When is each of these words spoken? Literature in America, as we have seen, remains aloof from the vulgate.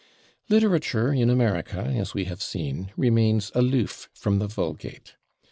Literature 0.49 1.13
in 1.13 1.29
America, 1.29 1.77
as 1.79 2.15
we 2.15 2.25
have 2.25 2.41
seen, 2.41 2.91
remains 2.97 3.51
aloof 3.53 4.09
from 4.15 4.39
the 4.39 4.47
vulgate. 4.47 5.15